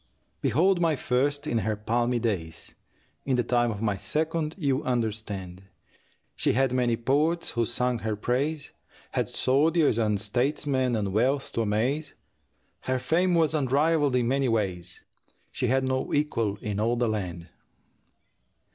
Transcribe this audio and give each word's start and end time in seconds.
Behold 0.41 0.81
my 0.81 0.95
first! 0.95 1.45
In 1.45 1.59
her 1.59 1.75
palmy 1.75 2.17
days 2.17 2.73
(In 3.23 3.35
the 3.35 3.43
time 3.43 3.69
of 3.69 3.83
my 3.83 3.95
second, 3.97 4.55
you 4.57 4.83
understand) 4.83 5.61
She 6.35 6.53
had 6.53 6.71
many 6.73 6.97
poets 6.97 7.51
who 7.51 7.67
sang 7.67 7.99
her 7.99 8.15
praise, 8.15 8.71
Had 9.11 9.29
soldiers 9.29 9.99
and 9.99 10.19
statesmen 10.19 10.95
and 10.95 11.13
wealth 11.13 11.51
to 11.51 11.61
amaze, 11.61 12.15
Her 12.79 12.97
fame 12.97 13.35
was 13.35 13.53
unrivalled 13.53 14.15
in 14.15 14.27
many 14.27 14.49
ways 14.49 15.03
She 15.51 15.67
had 15.67 15.83
no 15.83 16.11
equal 16.15 16.55
in 16.63 16.79
all 16.79 16.95
the 16.95 17.07
land. 17.07 17.49